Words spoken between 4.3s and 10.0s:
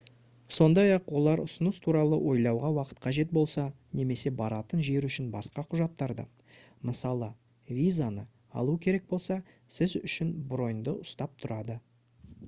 баратын жер үшін басқа құжаттарды мысалы визаны алу керек болса сіз